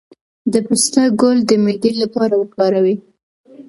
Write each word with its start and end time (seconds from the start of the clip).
د 0.53 0.53
پسته 0.67 1.03
ګل 1.21 1.37
د 1.45 1.51
معدې 1.63 1.91
لپاره 2.03 2.33
وکاروئ 2.37 2.95